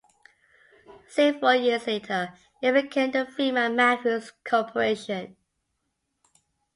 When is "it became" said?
2.59-3.11